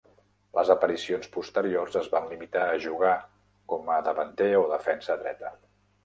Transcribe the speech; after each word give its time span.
Les 0.59 0.69
aparicions 0.73 1.27
posteriors 1.33 1.97
es 1.99 2.07
van 2.13 2.25
limitar 2.31 2.63
a 2.69 2.79
jugar 2.85 3.11
com 3.73 3.91
a 3.97 3.99
davanter 4.09 4.49
o 4.63 4.65
defensa 4.73 5.19
dreta. 5.21 5.53